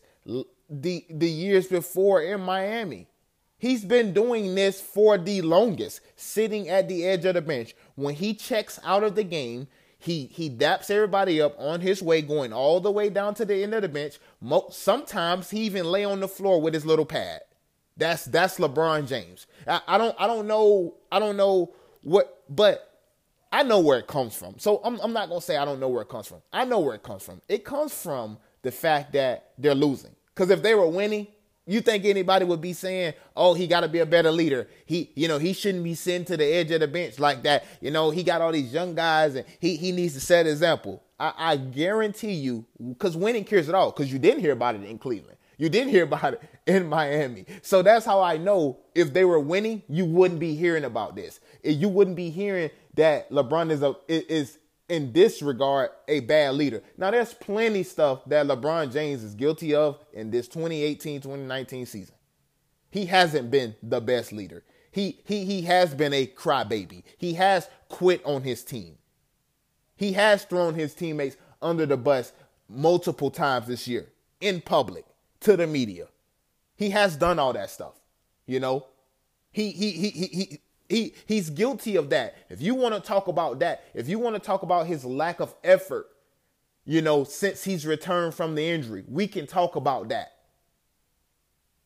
the 0.69 1.03
the 1.09 1.27
years 1.27 1.65
before 1.65 2.21
in 2.21 2.41
Miami. 2.41 3.07
He's 3.59 3.83
been 3.83 4.13
doing 4.13 4.55
this 4.55 4.79
for 4.81 5.17
the 5.17 5.41
longest, 5.41 5.99
sitting 6.15 6.69
at 6.69 6.87
the 6.87 7.05
edge 7.05 7.25
of 7.25 7.35
the 7.35 7.41
bench. 7.41 7.75
When 7.95 8.15
he 8.15 8.33
checks 8.33 8.79
out 8.85 9.03
of 9.03 9.15
the 9.15 9.23
game, 9.23 9.67
he 9.99 10.27
he 10.31 10.49
daps 10.49 10.89
everybody 10.89 11.41
up 11.41 11.55
on 11.59 11.81
his 11.81 12.01
way, 12.01 12.21
going 12.21 12.53
all 12.53 12.79
the 12.79 12.89
way 12.89 13.09
down 13.09 13.35
to 13.35 13.45
the 13.45 13.61
end 13.61 13.73
of 13.73 13.81
the 13.81 13.89
bench. 13.89 14.17
Sometimes 14.71 15.49
he 15.49 15.59
even 15.61 15.85
lay 15.85 16.05
on 16.05 16.21
the 16.21 16.27
floor 16.29 16.61
with 16.61 16.73
his 16.73 16.85
little 16.85 17.05
pad. 17.05 17.41
That's 17.97 18.23
that's 18.23 18.59
LeBron 18.59 19.09
James. 19.09 19.45
I, 19.67 19.81
I 19.85 19.97
don't 19.97 20.15
I 20.17 20.25
don't 20.25 20.47
know 20.47 20.95
I 21.11 21.19
don't 21.19 21.35
know 21.35 21.73
what, 22.01 22.43
but 22.49 22.89
I 23.51 23.63
know 23.63 23.79
where 23.81 23.99
it 23.99 24.07
comes 24.07 24.35
from. 24.35 24.57
So 24.57 24.79
I'm 24.85 25.01
I'm 25.01 25.11
not 25.11 25.27
gonna 25.27 25.41
say 25.41 25.57
I 25.57 25.65
don't 25.65 25.81
know 25.81 25.89
where 25.89 26.03
it 26.03 26.09
comes 26.09 26.27
from. 26.27 26.41
I 26.53 26.63
know 26.63 26.79
where 26.79 26.95
it 26.95 27.03
comes 27.03 27.23
from. 27.23 27.41
It 27.49 27.65
comes 27.65 27.93
from 27.93 28.37
the 28.61 28.71
fact 28.71 29.11
that 29.13 29.51
they're 29.57 29.75
losing. 29.75 30.15
Because 30.33 30.49
if 30.49 30.61
they 30.61 30.75
were 30.75 30.87
winning, 30.87 31.27
you 31.69 31.81
think 31.81 32.05
anybody 32.05 32.45
would 32.45 32.61
be 32.61 32.73
saying, 32.73 33.13
"Oh, 33.35 33.53
he 33.53 33.67
got 33.67 33.81
to 33.81 33.87
be 33.87 33.99
a 33.99 34.05
better 34.05 34.31
leader. 34.31 34.67
He, 34.85 35.11
you 35.15 35.27
know, 35.27 35.37
he 35.37 35.53
shouldn't 35.53 35.83
be 35.83 35.95
sent 35.95 36.27
to 36.27 36.37
the 36.37 36.45
edge 36.45 36.71
of 36.71 36.79
the 36.79 36.87
bench 36.87 37.19
like 37.19 37.43
that. 37.43 37.65
You 37.79 37.91
know, 37.91 38.09
he 38.09 38.23
got 38.23 38.41
all 38.41 38.51
these 38.51 38.73
young 38.73 38.95
guys, 38.95 39.35
and 39.35 39.45
he 39.59 39.75
he 39.75 39.91
needs 39.91 40.13
to 40.15 40.19
set 40.19 40.47
example." 40.47 41.03
I, 41.19 41.33
I 41.37 41.57
guarantee 41.57 42.33
you, 42.33 42.65
because 42.87 43.17
winning 43.17 43.43
cures 43.43 43.69
it 43.69 43.75
all. 43.75 43.91
Because 43.91 44.11
you 44.11 44.19
didn't 44.19 44.39
hear 44.39 44.53
about 44.53 44.75
it 44.75 44.83
in 44.83 44.97
Cleveland, 44.97 45.37
you 45.57 45.69
didn't 45.69 45.91
hear 45.91 46.03
about 46.03 46.35
it 46.35 46.41
in 46.67 46.87
Miami. 46.87 47.45
So 47.61 47.81
that's 47.81 48.05
how 48.05 48.21
I 48.21 48.37
know 48.37 48.79
if 48.95 49.13
they 49.13 49.25
were 49.25 49.39
winning, 49.39 49.83
you 49.89 50.05
wouldn't 50.05 50.39
be 50.39 50.55
hearing 50.55 50.85
about 50.85 51.15
this. 51.15 51.39
You 51.63 51.89
wouldn't 51.89 52.15
be 52.15 52.29
hearing 52.29 52.71
that 52.95 53.29
LeBron 53.29 53.69
is 53.71 53.83
a 53.83 53.95
is 54.07 54.57
in 54.89 55.13
this 55.13 55.41
regard 55.41 55.91
a 56.07 56.19
bad 56.21 56.55
leader. 56.55 56.83
Now 56.97 57.11
there's 57.11 57.33
plenty 57.33 57.83
stuff 57.83 58.25
that 58.25 58.47
LeBron 58.47 58.91
James 58.91 59.23
is 59.23 59.35
guilty 59.35 59.73
of 59.75 59.99
in 60.11 60.31
this 60.31 60.47
2018-2019 60.49 61.87
season. 61.87 62.15
He 62.89 63.05
hasn't 63.05 63.51
been 63.51 63.75
the 63.83 64.01
best 64.01 64.33
leader. 64.33 64.63
He 64.91 65.19
he 65.23 65.45
he 65.45 65.61
has 65.63 65.93
been 65.93 66.13
a 66.13 66.25
crybaby. 66.25 67.03
He 67.17 67.33
has 67.35 67.69
quit 67.87 68.25
on 68.25 68.41
his 68.41 68.63
team. 68.63 68.97
He 69.95 70.13
has 70.13 70.43
thrown 70.43 70.73
his 70.73 70.95
teammates 70.95 71.37
under 71.61 71.85
the 71.85 71.97
bus 71.97 72.33
multiple 72.67 73.29
times 73.29 73.67
this 73.67 73.87
year 73.87 74.07
in 74.41 74.61
public 74.61 75.05
to 75.41 75.55
the 75.55 75.67
media. 75.67 76.07
He 76.75 76.89
has 76.89 77.15
done 77.15 77.37
all 77.37 77.53
that 77.53 77.69
stuff. 77.69 77.99
You 78.47 78.59
know, 78.59 78.87
he 79.51 79.71
he 79.71 79.91
he 79.91 80.09
he 80.09 80.25
he 80.27 80.59
he 80.89 81.13
he's 81.27 81.49
guilty 81.49 81.95
of 81.95 82.09
that. 82.09 82.35
If 82.49 82.61
you 82.61 82.75
want 82.75 82.95
to 82.95 82.99
talk 82.99 83.27
about 83.27 83.59
that, 83.59 83.83
if 83.93 84.09
you 84.09 84.19
want 84.19 84.35
to 84.35 84.41
talk 84.41 84.63
about 84.63 84.87
his 84.87 85.05
lack 85.05 85.39
of 85.39 85.53
effort, 85.63 86.07
you 86.83 87.01
know, 87.01 87.23
since 87.23 87.63
he's 87.63 87.85
returned 87.85 88.33
from 88.33 88.55
the 88.55 88.67
injury, 88.67 89.05
we 89.07 89.27
can 89.27 89.45
talk 89.45 89.75
about 89.75 90.09
that. 90.09 90.33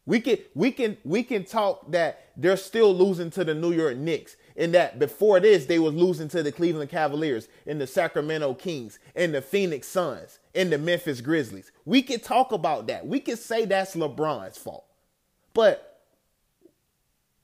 We 0.06 0.20
can 0.20 0.38
we 0.56 0.72
can 0.72 0.98
we 1.04 1.24
can 1.24 1.44
talk 1.44 1.92
that 1.92 2.32
they're 2.36 2.58
still 2.58 2.94
losing 2.94 3.30
to 3.32 3.44
the 3.44 3.54
New 3.54 3.72
York 3.72 3.98
Knicks 3.98 4.36
and 4.58 4.74
that 4.74 5.00
before 5.00 5.40
this 5.40 5.66
they 5.66 5.80
was 5.80 5.94
losing 5.94 6.28
to 6.30 6.44
the 6.44 6.52
Cleveland 6.52 6.90
Cavaliers 6.90 7.48
and 7.66 7.80
the 7.80 7.88
Sacramento 7.88 8.54
Kings 8.56 9.00
and 9.16 9.34
the 9.34 9.42
Phoenix 9.42 9.88
Suns 9.88 10.40
and 10.56 10.72
the 10.72 10.78
Memphis 10.78 11.22
Grizzlies. 11.22 11.72
We 11.86 12.02
can 12.02 12.20
talk 12.20 12.52
about 12.52 12.88
that. 12.88 13.08
We 13.08 13.20
can 13.20 13.38
say 13.38 13.66
that's 13.66 13.96
LeBron's 13.96 14.58
fault. 14.58 14.86
But 15.54 15.93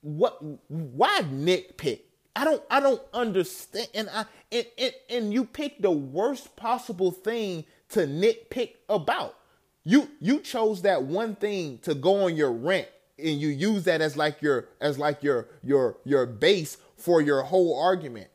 what 0.02 0.42
why 0.70 1.22
nitpick? 1.22 2.02
I 2.36 2.46
don't 2.46 2.64
I 2.70 2.80
don't 2.80 3.02
understand 3.14 3.88
and 3.94 4.10
I 4.10 4.26
and, 4.52 4.66
and, 4.78 4.94
and 5.10 5.34
you 5.34 5.46
pick 5.46 5.82
the 5.82 5.92
worst 5.92 6.56
possible 6.56 7.12
thing 7.12 7.66
to 7.90 8.02
nitpick 8.02 8.76
about. 8.88 9.36
You 9.84 10.10
you 10.20 10.40
chose 10.40 10.82
that 10.84 11.04
one 11.04 11.36
thing 11.36 11.80
to 11.80 11.96
go 11.96 12.26
on 12.26 12.36
your 12.36 12.52
rent 12.52 12.88
and 13.18 13.40
you 13.40 13.50
use 13.50 13.84
that 13.86 14.02
as 14.02 14.16
like 14.16 14.42
your 14.42 14.70
as 14.80 14.98
like 14.98 15.24
your 15.24 15.48
your 15.64 15.98
your 16.06 16.26
base 16.26 16.78
for 16.96 17.22
your 17.22 17.42
whole 17.44 17.80
argument. 17.80 18.30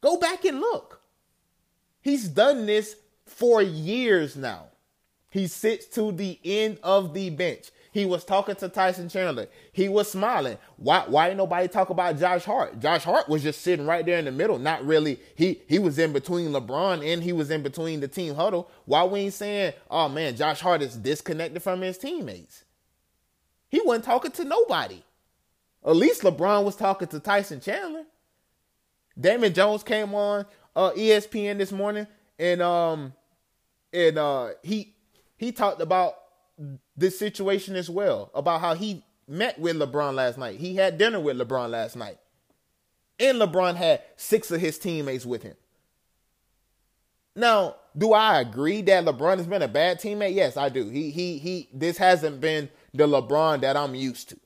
Go 0.00 0.16
back 0.16 0.44
and 0.44 0.60
look. 0.60 1.00
He's 2.00 2.28
done 2.28 2.66
this 2.66 2.96
for 3.24 3.60
years 3.60 4.36
now. 4.36 4.66
He 5.30 5.48
sits 5.48 5.86
to 5.88 6.12
the 6.12 6.38
end 6.44 6.78
of 6.82 7.12
the 7.12 7.30
bench. 7.30 7.70
He 7.96 8.04
was 8.04 8.26
talking 8.26 8.56
to 8.56 8.68
Tyson 8.68 9.08
Chandler. 9.08 9.48
He 9.72 9.88
was 9.88 10.10
smiling. 10.10 10.58
Why 10.76 11.04
why 11.06 11.28
ain't 11.28 11.38
nobody 11.38 11.66
talk 11.66 11.88
about 11.88 12.18
Josh 12.18 12.44
Hart? 12.44 12.78
Josh 12.78 13.04
Hart 13.04 13.26
was 13.26 13.42
just 13.42 13.62
sitting 13.62 13.86
right 13.86 14.04
there 14.04 14.18
in 14.18 14.26
the 14.26 14.32
middle. 14.32 14.58
Not 14.58 14.84
really. 14.84 15.18
He 15.34 15.62
he 15.66 15.78
was 15.78 15.98
in 15.98 16.12
between 16.12 16.48
LeBron 16.50 17.02
and 17.10 17.22
he 17.22 17.32
was 17.32 17.50
in 17.50 17.62
between 17.62 18.00
the 18.00 18.06
team 18.06 18.34
huddle. 18.34 18.70
Why 18.84 19.04
we 19.04 19.20
ain't 19.20 19.32
saying, 19.32 19.72
oh 19.90 20.10
man, 20.10 20.36
Josh 20.36 20.60
Hart 20.60 20.82
is 20.82 20.94
disconnected 20.94 21.62
from 21.62 21.80
his 21.80 21.96
teammates? 21.96 22.64
He 23.70 23.80
wasn't 23.80 24.04
talking 24.04 24.32
to 24.32 24.44
nobody. 24.44 25.02
At 25.82 25.96
least 25.96 26.20
LeBron 26.20 26.64
was 26.64 26.76
talking 26.76 27.08
to 27.08 27.18
Tyson 27.18 27.62
Chandler. 27.62 28.04
Damon 29.18 29.54
Jones 29.54 29.82
came 29.82 30.14
on 30.14 30.44
uh, 30.76 30.90
ESPN 30.90 31.56
this 31.56 31.72
morning 31.72 32.06
and 32.38 32.60
um 32.60 33.14
and 33.94 34.18
uh 34.18 34.50
he 34.62 34.94
he 35.38 35.50
talked 35.50 35.80
about 35.80 36.14
this 36.96 37.18
situation 37.18 37.76
as 37.76 37.90
well 37.90 38.30
about 38.34 38.60
how 38.60 38.74
he 38.74 39.04
met 39.28 39.58
with 39.58 39.76
LeBron 39.76 40.14
last 40.14 40.38
night. 40.38 40.58
He 40.58 40.76
had 40.76 40.98
dinner 40.98 41.20
with 41.20 41.38
LeBron 41.38 41.70
last 41.70 41.96
night. 41.96 42.18
And 43.18 43.38
LeBron 43.38 43.76
had 43.76 44.02
six 44.16 44.50
of 44.50 44.60
his 44.60 44.78
teammates 44.78 45.26
with 45.26 45.42
him. 45.42 45.54
Now, 47.34 47.76
do 47.96 48.12
I 48.12 48.40
agree 48.40 48.82
that 48.82 49.04
LeBron 49.04 49.38
has 49.38 49.46
been 49.46 49.62
a 49.62 49.68
bad 49.68 50.00
teammate? 50.00 50.34
Yes, 50.34 50.56
I 50.56 50.68
do. 50.68 50.88
He 50.88 51.10
he 51.10 51.38
he 51.38 51.68
this 51.72 51.98
hasn't 51.98 52.40
been 52.40 52.68
the 52.94 53.06
LeBron 53.06 53.60
that 53.60 53.76
I'm 53.76 53.94
used 53.94 54.30
to. 54.30 54.36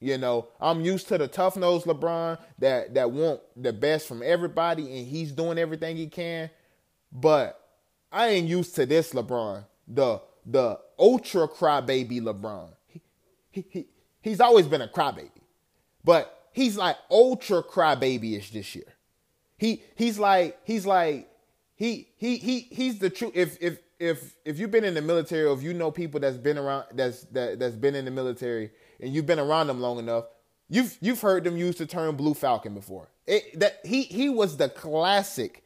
You 0.00 0.18
know, 0.18 0.48
I'm 0.60 0.82
used 0.82 1.08
to 1.08 1.18
the 1.18 1.28
tough 1.28 1.56
nosed 1.56 1.86
LeBron 1.86 2.38
that 2.58 2.94
that 2.94 3.10
want 3.10 3.40
the 3.56 3.72
best 3.72 4.06
from 4.06 4.22
everybody 4.22 4.98
and 4.98 5.06
he's 5.06 5.32
doing 5.32 5.58
everything 5.58 5.96
he 5.96 6.08
can. 6.08 6.50
But 7.10 7.58
I 8.12 8.28
ain't 8.28 8.48
used 8.48 8.74
to 8.76 8.84
this 8.84 9.14
LeBron, 9.14 9.64
the 9.88 10.20
the 10.46 10.78
ultra 10.98 11.48
crybaby 11.48 12.20
LeBron. 12.20 12.70
He, 12.86 13.02
he, 13.50 13.66
he, 13.68 13.86
he's 14.22 14.40
always 14.40 14.66
been 14.66 14.80
a 14.80 14.88
crybaby, 14.88 15.30
but 16.04 16.48
he's 16.52 16.76
like 16.76 16.96
ultra 17.10 17.62
crybabyish 17.62 18.50
this 18.52 18.74
year. 18.74 18.94
He 19.58 19.82
he's 19.96 20.18
like 20.18 20.58
he's 20.64 20.86
like 20.86 21.28
he 21.74 22.08
he 22.16 22.36
he 22.36 22.60
he's 22.70 22.98
the 22.98 23.10
true. 23.10 23.32
If 23.34 23.56
if 23.60 23.78
if 23.98 24.36
if 24.44 24.58
you've 24.58 24.70
been 24.70 24.84
in 24.84 24.94
the 24.94 25.02
military 25.02 25.44
or 25.44 25.54
if 25.54 25.62
you 25.62 25.74
know 25.74 25.90
people 25.90 26.20
that's 26.20 26.36
been 26.36 26.58
around 26.58 26.84
that's 26.94 27.22
that 27.32 27.58
that's 27.58 27.74
been 27.74 27.94
in 27.94 28.04
the 28.04 28.10
military 28.10 28.70
and 29.00 29.12
you've 29.12 29.26
been 29.26 29.38
around 29.38 29.66
them 29.66 29.80
long 29.80 29.98
enough, 29.98 30.26
you've 30.68 30.96
you've 31.00 31.20
heard 31.20 31.44
them 31.44 31.56
use 31.56 31.76
the 31.76 31.86
term 31.86 32.16
blue 32.16 32.34
falcon 32.34 32.74
before. 32.74 33.08
It, 33.26 33.58
that 33.58 33.80
he 33.84 34.02
he 34.02 34.28
was 34.28 34.56
the 34.56 34.68
classic 34.68 35.64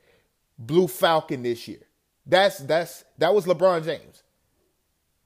blue 0.59 0.87
falcon 0.87 1.43
this 1.43 1.67
year. 1.67 1.83
That's 2.25 2.59
that's 2.59 3.05
that 3.19 3.35
was 3.35 3.45
LeBron 3.47 3.85
James. 3.85 4.23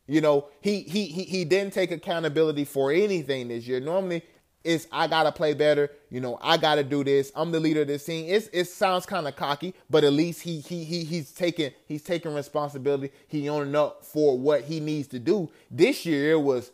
You 0.07 0.21
know, 0.21 0.49
he 0.61 0.83
he 0.83 1.07
he 1.07 1.25
he 1.25 1.45
didn't 1.45 1.73
take 1.73 1.91
accountability 1.91 2.65
for 2.65 2.93
anything 2.93 3.49
this 3.49 3.67
year. 3.67 3.81
Normally, 3.81 4.23
it's 4.63 4.87
I 4.93 5.07
gotta 5.07 5.33
play 5.33 5.55
better. 5.55 5.91
You 6.11 6.21
know, 6.21 6.39
I 6.43 6.57
gotta 6.57 6.85
do 6.85 7.05
this. 7.05 7.33
I'm 7.35 7.53
the 7.53 7.61
leader 7.61 7.83
of 7.83 7.87
this 7.87 8.05
team. 8.05 8.27
It's, 8.29 8.49
it 8.53 8.67
sounds 8.67 9.07
kind 9.07 9.27
of 9.27 9.37
cocky, 9.37 9.75
but 9.89 10.05
at 10.05 10.13
least 10.13 10.43
he 10.43 10.61
he 10.61 10.85
he 10.85 11.05
he's 11.05 11.33
taking 11.33 11.73
he's 11.87 12.03
taking 12.03 12.35
responsibility. 12.35 13.13
He 13.29 13.49
owning 13.49 13.75
up 13.75 14.05
for 14.05 14.39
what 14.39 14.63
he 14.63 14.81
needs 14.81 15.09
to 15.09 15.19
do. 15.19 15.51
This 15.71 16.05
year 16.05 16.33
it 16.33 16.41
was, 16.41 16.71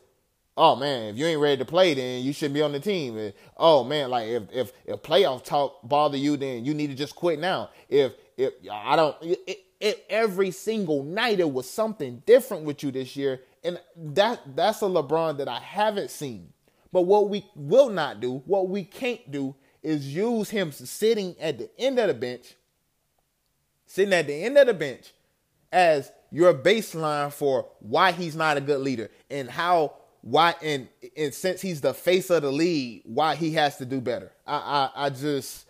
oh 0.57 0.75
man, 0.77 1.15
if 1.15 1.17
you 1.17 1.27
ain't 1.27 1.41
ready 1.41 1.57
to 1.59 1.65
play, 1.65 1.95
then 1.95 2.25
you 2.25 2.33
shouldn't 2.33 2.55
be 2.55 2.63
on 2.63 2.73
the 2.73 2.81
team. 2.81 3.17
And, 3.17 3.33
oh 3.57 3.85
man, 3.85 4.11
like 4.11 4.27
if 4.29 4.43
if 4.53 4.73
if 4.87 5.03
playoff 5.03 5.45
talk 5.45 5.81
bother 5.83 6.17
you, 6.17 6.37
then 6.37 6.65
you 6.65 6.75
need 6.75 6.89
to 6.89 6.97
just 6.97 7.15
quit 7.15 7.39
now. 7.39 7.71
If 7.89 8.13
if 8.41 8.55
I 8.71 8.97
don't. 8.97 9.17
It, 9.23 9.59
it, 9.81 10.05
every 10.11 10.51
single 10.51 11.03
night 11.03 11.41
it 11.41 11.51
was 11.51 11.69
something 11.69 12.23
different 12.27 12.65
with 12.65 12.83
you 12.83 12.91
this 12.91 13.17
year. 13.17 13.41
And 13.65 13.81
that 13.97 14.41
that's 14.55 14.83
a 14.83 14.87
LeBron 14.87 15.39
that 15.39 15.49
I 15.49 15.59
haven't 15.59 16.11
seen. 16.11 16.53
But 16.93 17.03
what 17.03 17.29
we 17.29 17.45
will 17.55 17.89
not 17.89 18.21
do, 18.21 18.43
what 18.47 18.69
we 18.69 18.85
can't 18.85 19.31
do, 19.31 19.55
is 19.83 20.15
use 20.15 20.51
him 20.51 20.73
sitting 20.73 21.37
at 21.41 21.59
the 21.59 21.71
end 21.79 21.99
of 21.99 22.09
the 22.09 22.15
bench, 22.15 22.55
sitting 23.87 24.13
at 24.13 24.27
the 24.27 24.35
end 24.35 24.59
of 24.59 24.67
the 24.67 24.75
bench 24.75 25.13
as 25.73 26.11
your 26.31 26.53
baseline 26.53 27.33
for 27.33 27.69
why 27.81 28.13
he's 28.13 28.37
not 28.37 28.57
a 28.57 28.61
good 28.61 28.81
leader 28.81 29.11
and 29.31 29.49
how 29.49 29.95
why 30.23 30.55
and, 30.63 30.89
and 31.17 31.33
since 31.33 31.63
he's 31.63 31.81
the 31.81 31.95
face 31.95 32.29
of 32.29 32.43
the 32.43 32.51
league, 32.51 33.03
why 33.05 33.35
he 33.35 33.53
has 33.53 33.79
to 33.79 33.87
do 33.87 34.01
better. 34.01 34.33
I 34.47 34.91
I, 34.95 35.07
I 35.07 35.11
just 35.11 35.67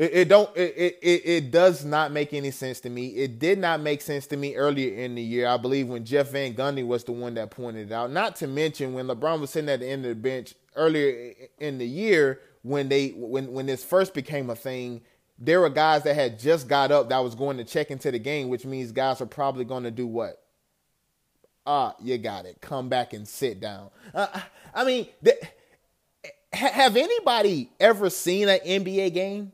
it, 0.00 0.14
it 0.14 0.28
don't 0.28 0.48
it, 0.56 0.98
it 1.02 1.22
it 1.26 1.50
does 1.50 1.84
not 1.84 2.10
make 2.10 2.32
any 2.32 2.50
sense 2.50 2.80
to 2.80 2.88
me. 2.88 3.08
It 3.08 3.38
did 3.38 3.58
not 3.58 3.82
make 3.82 4.00
sense 4.00 4.26
to 4.28 4.36
me 4.38 4.56
earlier 4.56 4.94
in 4.94 5.14
the 5.14 5.22
year. 5.22 5.46
I 5.46 5.58
believe 5.58 5.88
when 5.88 6.06
Jeff 6.06 6.30
Van 6.30 6.54
Gundy 6.54 6.86
was 6.86 7.04
the 7.04 7.12
one 7.12 7.34
that 7.34 7.50
pointed 7.50 7.90
it 7.90 7.92
out. 7.92 8.10
Not 8.10 8.34
to 8.36 8.46
mention 8.46 8.94
when 8.94 9.08
LeBron 9.08 9.40
was 9.40 9.50
sitting 9.50 9.68
at 9.68 9.80
the 9.80 9.86
end 9.86 10.06
of 10.06 10.08
the 10.08 10.14
bench 10.14 10.54
earlier 10.74 11.34
in 11.58 11.76
the 11.76 11.86
year 11.86 12.40
when 12.62 12.88
they 12.88 13.08
when 13.10 13.52
when 13.52 13.66
this 13.66 13.84
first 13.84 14.14
became 14.14 14.48
a 14.48 14.56
thing. 14.56 15.02
There 15.38 15.60
were 15.60 15.70
guys 15.70 16.02
that 16.04 16.14
had 16.14 16.38
just 16.38 16.66
got 16.66 16.90
up 16.90 17.10
that 17.10 17.18
was 17.18 17.34
going 17.34 17.58
to 17.58 17.64
check 17.64 17.90
into 17.90 18.10
the 18.10 18.18
game, 18.18 18.48
which 18.48 18.64
means 18.64 18.92
guys 18.92 19.20
are 19.20 19.26
probably 19.26 19.66
going 19.66 19.84
to 19.84 19.90
do 19.90 20.06
what? 20.06 20.42
Ah, 21.66 21.94
you 22.00 22.16
got 22.16 22.46
it. 22.46 22.62
Come 22.62 22.88
back 22.88 23.12
and 23.12 23.28
sit 23.28 23.60
down. 23.60 23.90
Uh, 24.14 24.28
I 24.74 24.84
mean, 24.84 25.08
the, 25.22 25.36
have 26.52 26.96
anybody 26.96 27.70
ever 27.78 28.08
seen 28.08 28.48
an 28.48 28.60
NBA 28.60 29.12
game? 29.12 29.52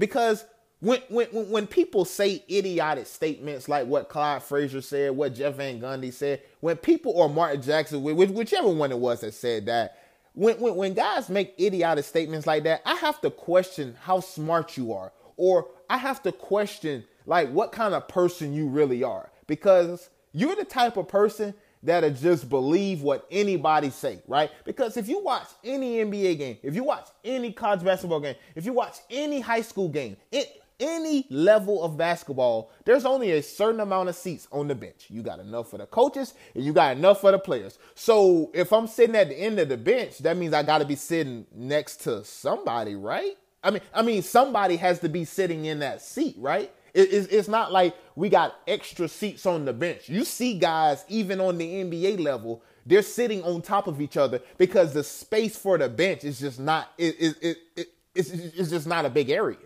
Because 0.00 0.44
when 0.80 1.02
when 1.10 1.28
when 1.28 1.66
people 1.66 2.06
say 2.06 2.42
idiotic 2.50 3.06
statements 3.06 3.68
like 3.68 3.86
what 3.86 4.08
Clyde 4.08 4.42
Frazier 4.42 4.80
said, 4.80 5.12
what 5.12 5.34
Jeff 5.34 5.56
Van 5.56 5.78
Gundy 5.78 6.12
said, 6.12 6.42
when 6.60 6.78
people 6.78 7.12
or 7.12 7.28
Mark 7.28 7.60
Jackson, 7.60 8.02
whichever 8.02 8.70
one 8.70 8.90
it 8.90 8.98
was 8.98 9.20
that 9.20 9.34
said 9.34 9.66
that, 9.66 9.98
when, 10.32 10.58
when 10.58 10.74
when 10.74 10.94
guys 10.94 11.28
make 11.28 11.54
idiotic 11.60 12.06
statements 12.06 12.46
like 12.46 12.64
that, 12.64 12.80
I 12.86 12.94
have 12.96 13.20
to 13.20 13.30
question 13.30 13.94
how 14.02 14.20
smart 14.20 14.78
you 14.78 14.94
are, 14.94 15.12
or 15.36 15.68
I 15.90 15.98
have 15.98 16.22
to 16.22 16.32
question 16.32 17.04
like 17.26 17.50
what 17.50 17.70
kind 17.70 17.92
of 17.92 18.08
person 18.08 18.54
you 18.54 18.68
really 18.68 19.04
are, 19.04 19.30
because 19.46 20.08
you're 20.32 20.56
the 20.56 20.64
type 20.64 20.96
of 20.96 21.08
person 21.08 21.52
that'll 21.82 22.10
just 22.10 22.48
believe 22.48 23.02
what 23.02 23.26
anybody 23.30 23.90
say, 23.90 24.20
right? 24.26 24.50
Because 24.64 24.96
if 24.96 25.08
you 25.08 25.22
watch 25.22 25.48
any 25.64 25.96
NBA 25.96 26.38
game, 26.38 26.58
if 26.62 26.74
you 26.74 26.84
watch 26.84 27.08
any 27.24 27.52
college 27.52 27.84
basketball 27.84 28.20
game, 28.20 28.36
if 28.54 28.64
you 28.64 28.72
watch 28.72 28.96
any 29.10 29.40
high 29.40 29.62
school 29.62 29.88
game, 29.88 30.16
it, 30.30 30.60
any 30.80 31.26
level 31.30 31.82
of 31.82 31.96
basketball, 31.96 32.70
there's 32.84 33.04
only 33.04 33.32
a 33.32 33.42
certain 33.42 33.80
amount 33.80 34.08
of 34.08 34.16
seats 34.16 34.48
on 34.50 34.66
the 34.66 34.74
bench. 34.74 35.06
You 35.08 35.22
got 35.22 35.38
enough 35.38 35.70
for 35.70 35.78
the 35.78 35.86
coaches 35.86 36.34
and 36.54 36.64
you 36.64 36.72
got 36.72 36.96
enough 36.96 37.20
for 37.20 37.30
the 37.30 37.38
players. 37.38 37.78
So 37.94 38.50
if 38.54 38.72
I'm 38.72 38.86
sitting 38.86 39.14
at 39.14 39.28
the 39.28 39.38
end 39.38 39.58
of 39.58 39.68
the 39.68 39.76
bench, 39.76 40.18
that 40.18 40.36
means 40.36 40.54
I 40.54 40.62
got 40.62 40.78
to 40.78 40.86
be 40.86 40.96
sitting 40.96 41.46
next 41.54 41.98
to 42.02 42.24
somebody, 42.24 42.94
right? 42.94 43.36
I 43.62 43.70
mean, 43.70 43.82
I 43.92 44.02
mean, 44.02 44.22
somebody 44.22 44.76
has 44.76 45.00
to 45.00 45.08
be 45.08 45.24
sitting 45.26 45.66
in 45.66 45.80
that 45.80 46.00
seat, 46.00 46.36
right? 46.38 46.72
It, 46.94 47.12
it's, 47.12 47.26
it's 47.28 47.48
not 47.48 47.72
like 47.72 47.96
we 48.16 48.28
got 48.28 48.56
extra 48.66 49.08
seats 49.08 49.46
on 49.46 49.64
the 49.64 49.72
bench. 49.72 50.08
You 50.08 50.24
see 50.24 50.58
guys, 50.58 51.04
even 51.08 51.40
on 51.40 51.58
the 51.58 51.66
NBA 51.66 52.20
level, 52.20 52.62
they're 52.86 53.02
sitting 53.02 53.42
on 53.44 53.62
top 53.62 53.86
of 53.86 54.00
each 54.00 54.16
other 54.16 54.40
because 54.58 54.92
the 54.92 55.04
space 55.04 55.56
for 55.56 55.78
the 55.78 55.88
bench 55.88 56.24
is 56.24 56.40
just 56.40 56.58
not 56.58 56.92
it, 56.98 57.16
it, 57.18 57.36
it, 57.42 57.58
it 57.76 57.88
it's, 58.14 58.30
it's 58.30 58.70
just 58.70 58.86
not 58.86 59.04
a 59.04 59.10
big 59.10 59.30
area. 59.30 59.56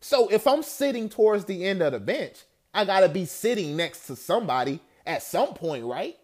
So 0.00 0.28
if 0.28 0.46
I'm 0.46 0.62
sitting 0.62 1.08
towards 1.08 1.44
the 1.44 1.64
end 1.64 1.82
of 1.82 1.92
the 1.92 2.00
bench, 2.00 2.36
I 2.72 2.84
gotta 2.84 3.08
be 3.08 3.24
sitting 3.26 3.76
next 3.76 4.06
to 4.06 4.16
somebody 4.16 4.80
at 5.06 5.22
some 5.22 5.54
point, 5.54 5.84
right? 5.84 6.16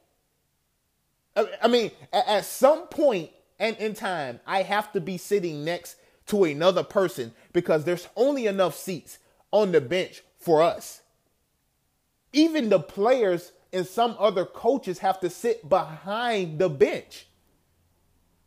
I 1.63 1.69
mean, 1.69 1.91
at 2.13 2.45
some 2.47 2.87
point 2.87 3.31
and 3.59 3.77
in 3.77 3.95
time, 3.95 4.41
I 4.47 4.63
have 4.63 4.93
to 4.93 5.01
be 5.01 5.19
sitting 5.19 5.65
next 5.65 5.97
to 6.27 6.45
another 6.45 6.83
person 6.83 7.33
because 7.53 7.85
there's 7.85 8.09
only 8.17 8.47
enough 8.47 8.77
seats 8.77 9.19
on 9.51 9.73
the 9.73 9.81
bench 9.81 10.23
for 10.39 10.63
us. 10.63 11.03
Even 12.33 12.69
the 12.69 12.81
players 12.81 13.53
and 13.73 13.87
some 13.87 14.17
other 14.19 14.45
coaches 14.45 14.99
have 14.99 15.21
to 15.21 15.31
sit 15.31 15.69
behind 15.69 16.59
the 16.59 16.69
bench. 16.69 17.27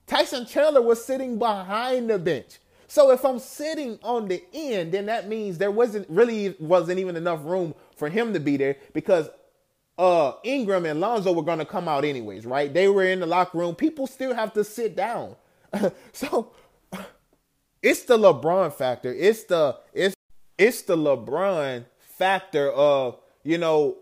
Tyson 0.08 0.46
Chandler 0.46 0.82
was 0.82 1.04
sitting 1.04 1.38
behind 1.38 2.10
the 2.10 2.18
bench. 2.18 2.60
So 2.88 3.12
if 3.12 3.24
I'm 3.24 3.38
sitting 3.38 4.00
on 4.02 4.28
the 4.28 4.44
end, 4.52 4.92
then 4.92 5.06
that 5.06 5.28
means 5.28 5.60
there 5.60 5.70
wasn't 5.70 6.10
really 6.10 6.56
wasn't 6.60 7.00
even 7.00 7.16
enough 7.16 7.42
room 7.44 7.76
for 7.96 8.10
him 8.10 8.34
to 8.34 8.40
be 8.40 8.58
there 8.58 8.78
because 8.94 9.30
uh 10.00 10.34
Ingram 10.44 10.88
and 10.88 11.00
Lonzo 11.00 11.32
were 11.32 11.44
gonna 11.44 11.66
come 11.66 11.88
out 11.88 12.04
anyways, 12.04 12.48
right? 12.48 12.74
They 12.74 12.88
were 12.88 13.04
in 13.04 13.20
the 13.20 13.28
locker 13.28 13.60
room. 13.60 13.76
People 13.76 14.08
still 14.08 14.34
have 14.34 14.54
to 14.54 14.64
sit 14.64 14.96
down. 14.96 15.36
so 16.14 16.54
it's 17.84 18.04
the 18.04 18.18
LeBron 18.18 18.74
factor. 18.74 19.14
It's 19.14 19.44
the 19.44 19.78
it's 19.94 20.16
it's 20.60 20.84
the 20.84 20.98
LeBron 20.98 21.86
factor 22.00 22.70
of, 22.72 23.18
you 23.44 23.58
know, 23.58 23.98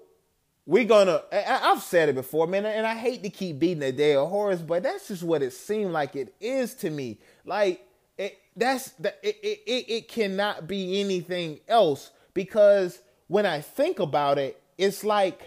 we're 0.65 0.83
gonna 0.83 1.21
I, 1.31 1.37
have 1.37 1.81
said 1.81 2.09
it 2.09 2.15
before, 2.15 2.47
man, 2.47 2.65
and 2.65 2.85
I 2.85 2.95
hate 2.95 3.23
to 3.23 3.29
keep 3.29 3.59
beating 3.59 3.83
a 3.83 3.91
dead 3.93 4.17
horse, 4.17 4.59
but 4.59 4.83
that's 4.83 5.07
just 5.07 5.23
what 5.23 5.41
it 5.41 5.53
seemed 5.53 5.93
like 5.93 6.17
it 6.17 6.33
is 6.41 6.73
to 6.75 6.89
me. 6.89 7.19
Like 7.45 7.87
it, 8.17 8.37
that's 8.55 8.89
that 8.99 9.19
it, 9.23 9.37
it, 9.41 9.85
it 9.87 10.07
cannot 10.09 10.67
be 10.67 10.99
anything 10.99 11.59
else 11.69 12.11
because 12.33 12.99
when 13.27 13.45
I 13.45 13.61
think 13.61 13.99
about 13.99 14.37
it, 14.39 14.61
it's 14.77 15.05
like 15.05 15.41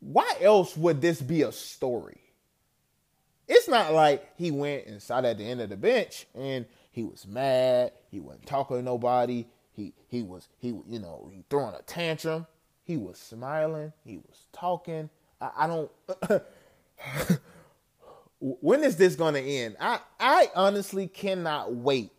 why 0.00 0.34
else 0.40 0.76
would 0.76 1.00
this 1.00 1.20
be 1.20 1.42
a 1.42 1.52
story? 1.52 2.20
It's 3.48 3.68
not 3.68 3.92
like 3.92 4.28
he 4.36 4.50
went 4.50 4.86
and 4.86 5.00
sat 5.00 5.24
at 5.24 5.38
the 5.38 5.44
end 5.44 5.60
of 5.60 5.68
the 5.68 5.76
bench 5.76 6.26
and 6.34 6.66
he 6.96 7.04
was 7.04 7.26
mad, 7.26 7.92
he 8.10 8.20
wasn't 8.20 8.46
talking 8.46 8.78
to 8.78 8.82
nobody, 8.82 9.44
he 9.70 9.92
he 10.08 10.22
was 10.22 10.48
he 10.56 10.68
you 10.68 10.98
know, 10.98 11.30
he 11.30 11.44
throwing 11.50 11.74
a 11.74 11.82
tantrum, 11.82 12.46
he 12.84 12.96
was 12.96 13.18
smiling, 13.18 13.92
he 14.02 14.16
was 14.16 14.46
talking. 14.50 15.10
I, 15.38 15.50
I 15.58 15.66
don't 15.66 15.90
when 18.40 18.82
is 18.82 18.96
this 18.96 19.14
going 19.14 19.34
to 19.34 19.42
end? 19.42 19.76
I 19.78 20.00
I 20.18 20.50
honestly 20.54 21.06
cannot 21.06 21.74
wait 21.74 22.12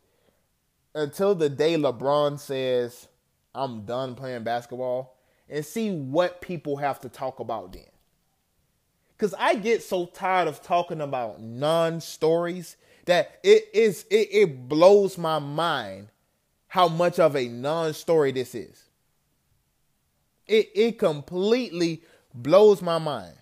until 0.94 1.34
the 1.34 1.50
day 1.50 1.74
LeBron 1.74 2.40
says 2.40 3.08
I'm 3.56 3.82
done 3.82 4.14
playing 4.14 4.44
basketball 4.44 5.18
and 5.50 5.66
see 5.66 5.90
what 5.90 6.40
people 6.40 6.78
have 6.78 7.02
to 7.02 7.10
talk 7.10 7.40
about 7.40 7.74
then. 7.74 7.86
Cuz 9.18 9.34
I 9.38 9.56
get 9.56 9.84
so 9.84 10.06
tired 10.06 10.48
of 10.48 10.62
talking 10.62 11.02
about 11.02 11.42
non-stories 11.42 12.78
that 13.06 13.40
it 13.44 13.70
is 13.74 14.06
it, 14.10 14.30
it 14.32 14.70
blows 14.70 15.18
my 15.18 15.40
mind 15.40 16.10
how 16.68 16.88
much 16.88 17.20
of 17.20 17.36
a 17.36 17.48
non-story 17.48 18.32
this 18.32 18.54
is. 18.54 18.84
It 20.46 20.70
it 20.76 21.00
completely 21.00 22.04
blows 22.34 22.82
my 22.82 22.98
mind. 23.00 23.36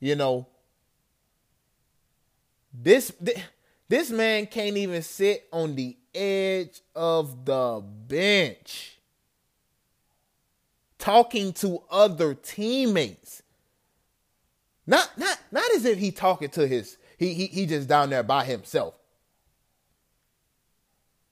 You 0.00 0.16
know, 0.16 0.46
this 2.72 3.12
this 3.88 4.10
man 4.10 4.46
can't 4.46 4.76
even 4.76 5.02
sit 5.02 5.46
on 5.52 5.74
the 5.74 5.96
edge 6.14 6.80
of 6.94 7.44
the 7.44 7.82
bench 8.06 8.93
talking 11.04 11.52
to 11.52 11.82
other 11.90 12.32
teammates. 12.32 13.42
Not 14.86 15.10
not 15.18 15.38
not 15.52 15.70
as 15.74 15.84
if 15.84 15.98
he 15.98 16.10
talking 16.10 16.48
to 16.50 16.66
his 16.66 16.96
he 17.18 17.34
he 17.34 17.46
he 17.46 17.66
just 17.66 17.88
down 17.88 18.08
there 18.08 18.22
by 18.22 18.46
himself. 18.46 18.98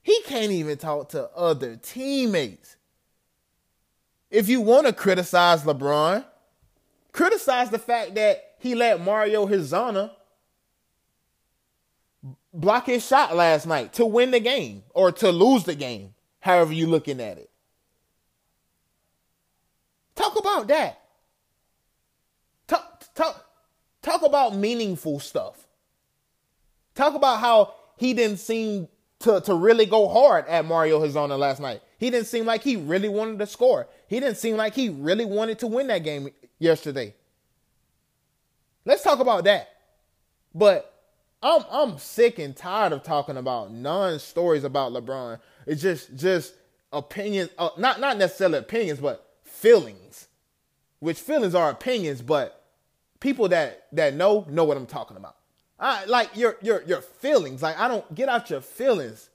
He 0.02 0.20
can't 0.26 0.52
even 0.52 0.76
talk 0.76 1.08
to 1.10 1.30
other 1.30 1.76
teammates. 1.76 2.76
If 4.30 4.50
you 4.50 4.60
want 4.60 4.88
to 4.88 4.92
criticize 4.92 5.62
LeBron, 5.62 6.24
criticize 7.12 7.70
the 7.70 7.78
fact 7.78 8.14
that 8.16 8.56
he 8.58 8.74
let 8.74 9.00
Mario 9.00 9.46
Hezonja 9.46 10.10
block 12.52 12.86
his 12.86 13.06
shot 13.06 13.34
last 13.34 13.66
night 13.66 13.94
to 13.94 14.04
win 14.04 14.32
the 14.32 14.40
game 14.40 14.82
or 14.90 15.12
to 15.12 15.32
lose 15.32 15.64
the 15.64 15.74
game, 15.74 16.12
however 16.40 16.74
you 16.74 16.86
looking 16.86 17.20
at 17.20 17.38
it. 17.38 17.51
Talk 20.14 20.38
about 20.38 20.68
that. 20.68 21.00
Talk, 22.66 23.14
talk, 23.14 23.46
talk 24.02 24.22
about 24.22 24.54
meaningful 24.54 25.20
stuff. 25.20 25.66
Talk 26.94 27.14
about 27.14 27.40
how 27.40 27.74
he 27.96 28.14
didn't 28.14 28.38
seem 28.38 28.88
to, 29.20 29.40
to 29.40 29.54
really 29.54 29.86
go 29.86 30.08
hard 30.08 30.46
at 30.48 30.64
Mario 30.64 31.00
Hezonja 31.00 31.38
last 31.38 31.60
night. 31.60 31.80
He 31.98 32.10
didn't 32.10 32.26
seem 32.26 32.44
like 32.44 32.62
he 32.62 32.76
really 32.76 33.08
wanted 33.08 33.38
to 33.38 33.46
score. 33.46 33.88
He 34.08 34.20
didn't 34.20 34.36
seem 34.36 34.56
like 34.56 34.74
he 34.74 34.88
really 34.88 35.24
wanted 35.24 35.58
to 35.60 35.66
win 35.66 35.86
that 35.86 36.02
game 36.04 36.28
yesterday. 36.58 37.14
Let's 38.84 39.02
talk 39.02 39.20
about 39.20 39.44
that. 39.44 39.68
But 40.54 40.92
I'm 41.42 41.62
I'm 41.70 41.98
sick 41.98 42.38
and 42.38 42.54
tired 42.54 42.92
of 42.92 43.02
talking 43.02 43.36
about 43.36 43.72
non-stories 43.72 44.64
about 44.64 44.92
LeBron. 44.92 45.38
It's 45.66 45.82
just 45.82 46.14
just 46.16 46.54
opinions, 46.92 47.50
uh, 47.58 47.70
not 47.78 48.00
not 48.00 48.18
necessarily 48.18 48.58
opinions, 48.58 49.00
but 49.00 49.31
feelings. 49.62 50.28
Which 50.98 51.18
feelings 51.18 51.54
are 51.54 51.70
opinions, 51.70 52.22
but 52.22 52.64
people 53.20 53.48
that 53.48 53.86
that 53.92 54.14
know 54.14 54.44
know 54.48 54.64
what 54.64 54.76
I'm 54.76 54.86
talking 54.86 55.16
about. 55.16 55.36
I 55.78 56.04
like 56.04 56.36
your 56.36 56.56
your 56.62 56.82
your 56.82 57.00
feelings. 57.00 57.62
Like 57.62 57.78
I 57.78 57.88
don't 57.88 58.14
get 58.14 58.28
out 58.28 58.50
your 58.50 58.60
feelings. 58.60 59.30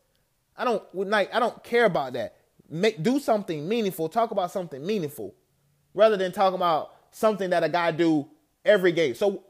I 0.56 0.64
don't 0.66 0.84
like 0.94 1.34
I 1.34 1.40
don't 1.40 1.62
care 1.64 1.86
about 1.86 2.14
that. 2.14 2.38
Make 2.70 3.04
do 3.04 3.20
something 3.20 3.68
meaningful. 3.68 4.08
Talk 4.10 4.32
about 4.32 4.52
something 4.52 4.86
meaningful, 4.86 5.34
rather 5.94 6.18
than 6.18 6.32
talk 6.32 6.54
about 6.54 6.94
something 7.12 7.50
that 7.50 7.64
a 7.64 7.70
guy 7.70 7.92
do 7.92 8.28
every 8.64 8.92
game. 8.92 9.16
So 9.16 9.44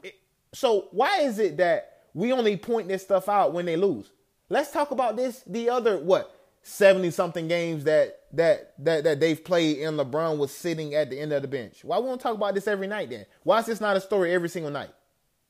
so 0.52 0.88
why 0.92 1.20
is 1.20 1.38
it 1.38 1.56
that 1.58 2.06
we 2.14 2.32
only 2.32 2.56
point 2.56 2.88
this 2.88 3.02
stuff 3.02 3.28
out 3.28 3.52
when 3.52 3.66
they 3.66 3.76
lose? 3.76 4.10
Let's 4.48 4.72
talk 4.72 4.90
about 4.90 5.16
this 5.16 5.42
the 5.46 5.70
other 5.70 5.98
what 5.98 6.34
70 6.68 7.10
something 7.12 7.48
games 7.48 7.84
that 7.84 8.20
that 8.34 8.74
that 8.78 9.02
that 9.04 9.20
they've 9.20 9.42
played 9.42 9.78
and 9.78 9.98
LeBron 9.98 10.36
was 10.36 10.50
sitting 10.52 10.94
at 10.94 11.08
the 11.08 11.18
end 11.18 11.32
of 11.32 11.40
the 11.40 11.48
bench. 11.48 11.82
Why 11.82 11.96
won't 11.96 12.20
talk 12.20 12.34
about 12.34 12.54
this 12.54 12.68
every 12.68 12.86
night 12.86 13.08
then? 13.08 13.24
Why 13.42 13.60
is 13.60 13.66
this 13.66 13.80
not 13.80 13.96
a 13.96 14.00
story 14.02 14.32
every 14.32 14.50
single 14.50 14.70
night? 14.70 14.90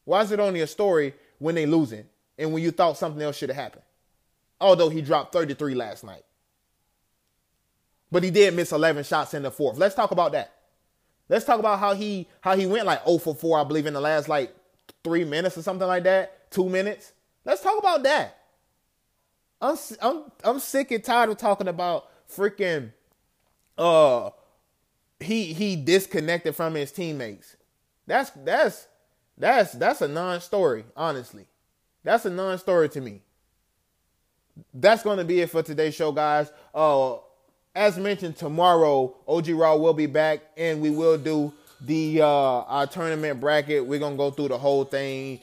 Why 0.05 0.23
is 0.23 0.31
it 0.31 0.39
only 0.39 0.61
a 0.61 0.67
story 0.67 1.15
when 1.39 1.57
they 1.57 1.67
losing 1.67 2.05
and 2.39 2.53
when 2.53 2.63
you 2.63 2.71
thought 2.71 2.97
something 2.97 3.21
else 3.21 3.37
should 3.37 3.49
have 3.49 3.57
happened? 3.57 3.83
Although 4.61 4.91
he 4.91 5.03
dropped 5.03 5.33
33 5.33 5.75
last 5.75 6.05
night. 6.05 6.23
But 8.13 8.23
he 8.23 8.31
did 8.31 8.55
miss 8.55 8.71
11 8.71 9.03
shots 9.03 9.35
in 9.35 9.43
the 9.43 9.51
fourth. 9.51 9.77
Let's 9.77 9.97
talk 9.97 10.13
about 10.13 10.33
that. 10.33 10.53
Let's 11.29 11.45
talk 11.45 11.59
about 11.59 11.81
how 11.81 11.95
he 11.95 12.29
how 12.41 12.57
he 12.57 12.67
went 12.67 12.87
like 12.87 13.05
0 13.05 13.19
for 13.19 13.35
4, 13.35 13.61
I 13.61 13.65
believe, 13.65 13.87
in 13.87 13.93
the 13.93 14.01
last 14.01 14.29
like 14.29 14.55
three 15.03 15.25
minutes 15.25 15.59
or 15.59 15.63
something 15.63 15.87
like 15.87 16.05
that, 16.05 16.51
two 16.53 16.69
minutes. 16.69 17.13
Let's 17.45 17.63
talk 17.63 17.79
about 17.79 18.05
that. 18.05 18.38
I'm 19.61 19.77
I'm 20.01 20.23
I'm 20.45 20.59
sick 20.61 20.91
and 20.91 21.03
tired 21.03 21.31
of 21.31 21.37
talking 21.39 21.69
about 21.69 22.07
freaking 22.31 22.93
uh 23.77 24.31
he 25.21 25.53
he 25.53 25.77
disconnected 25.77 26.55
from 26.55 26.75
his 26.75 26.93
teammates. 26.93 27.57
That's 28.07 28.31
that's 28.31 28.87
that's 29.37 29.73
that's 29.73 30.01
a 30.01 30.09
non-story, 30.09 30.85
honestly. 30.97 31.47
That's 32.05 32.25
a 32.25 32.31
non-story 32.31 32.89
to 32.91 33.01
me. 33.01 33.23
That's 34.75 35.03
going 35.03 35.19
to 35.19 35.25
be 35.25 35.41
it 35.41 35.51
for 35.51 35.63
today's 35.63 35.95
show, 35.95 36.13
guys. 36.13 36.51
Uh 36.75 37.17
as 37.75 37.97
mentioned, 37.99 38.37
tomorrow 38.37 39.15
OG 39.27 39.49
Raw 39.51 39.77
will 39.77 39.95
be 39.95 40.07
back 40.07 40.41
and 40.57 40.81
we 40.81 40.91
will 40.91 41.19
do 41.19 41.53
the 41.81 42.21
uh 42.23 42.27
our 42.27 42.87
tournament 42.87 43.41
bracket. 43.41 43.87
We're 43.87 44.01
gonna 44.01 44.17
go 44.17 44.31
through 44.31 44.49
the 44.49 44.59
whole 44.59 44.85
thing, 44.85 45.41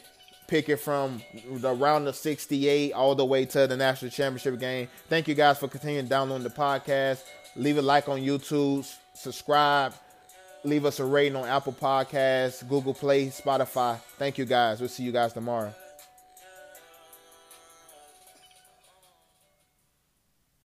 pick 0.47 0.69
it 0.69 0.77
from 0.77 1.21
the 1.49 1.73
round 1.73 2.07
of 2.07 2.15
68 2.15 2.93
all 2.93 3.15
the 3.15 3.25
way 3.25 3.45
to 3.45 3.67
the 3.67 3.77
national 3.77 4.11
championship 4.11 4.59
game. 4.59 4.87
Thank 5.09 5.27
you 5.27 5.35
guys 5.35 5.57
for 5.57 5.67
continuing 5.67 6.07
downloading 6.07 6.43
the 6.43 6.49
podcast. 6.49 7.23
Leave 7.55 7.77
a 7.77 7.81
like 7.81 8.09
on 8.09 8.19
YouTube, 8.19 8.91
subscribe, 9.13 9.93
leave 10.63 10.85
us 10.85 10.99
a 10.99 11.05
rating 11.05 11.35
on 11.35 11.47
Apple 11.47 11.73
Podcasts, 11.73 12.67
Google 12.67 12.93
Play, 12.93 13.27
Spotify. 13.27 13.99
Thank 14.17 14.37
you 14.37 14.45
guys. 14.45 14.79
We'll 14.79 14.89
see 14.89 15.03
you 15.03 15.11
guys 15.11 15.31
tomorrow. 15.33 15.73